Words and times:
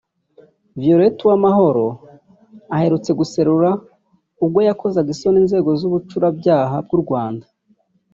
Violette 0.81 1.21
Uwamahoro 1.25 1.87
aherutse 2.75 3.11
guserura 3.19 3.69
ubwo 4.43 4.59
yakozaga 4.67 5.09
isoni 5.15 5.37
inzego 5.41 5.69
z’ubucurabyaha 5.79 6.75
bw’u 6.85 6.99
Rwanda 7.05 7.45